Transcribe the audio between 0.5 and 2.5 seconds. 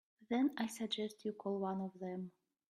I suggest you call one of them.